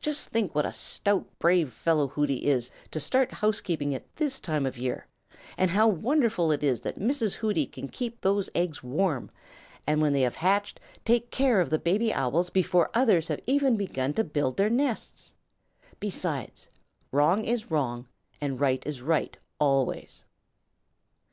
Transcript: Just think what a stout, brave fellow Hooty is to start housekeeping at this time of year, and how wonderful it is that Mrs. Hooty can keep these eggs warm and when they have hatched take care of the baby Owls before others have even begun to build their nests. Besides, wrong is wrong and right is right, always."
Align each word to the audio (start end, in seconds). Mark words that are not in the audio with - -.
Just 0.00 0.30
think 0.30 0.56
what 0.56 0.66
a 0.66 0.72
stout, 0.72 1.24
brave 1.38 1.72
fellow 1.72 2.08
Hooty 2.08 2.38
is 2.46 2.72
to 2.90 2.98
start 2.98 3.30
housekeeping 3.34 3.94
at 3.94 4.02
this 4.16 4.40
time 4.40 4.66
of 4.66 4.76
year, 4.76 5.06
and 5.56 5.70
how 5.70 5.86
wonderful 5.86 6.50
it 6.50 6.64
is 6.64 6.80
that 6.80 6.98
Mrs. 6.98 7.34
Hooty 7.36 7.64
can 7.64 7.88
keep 7.88 8.20
these 8.20 8.50
eggs 8.56 8.82
warm 8.82 9.30
and 9.86 10.02
when 10.02 10.12
they 10.12 10.22
have 10.22 10.34
hatched 10.34 10.80
take 11.04 11.30
care 11.30 11.60
of 11.60 11.70
the 11.70 11.78
baby 11.78 12.12
Owls 12.12 12.50
before 12.50 12.90
others 12.92 13.28
have 13.28 13.38
even 13.46 13.76
begun 13.76 14.12
to 14.14 14.24
build 14.24 14.56
their 14.56 14.68
nests. 14.68 15.32
Besides, 16.00 16.66
wrong 17.12 17.44
is 17.44 17.70
wrong 17.70 18.08
and 18.40 18.58
right 18.58 18.82
is 18.84 19.00
right, 19.00 19.36
always." 19.60 20.24